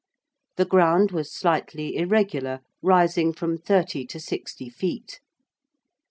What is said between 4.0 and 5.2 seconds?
to 60 feet.